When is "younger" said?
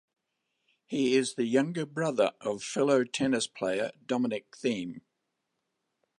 1.45-1.85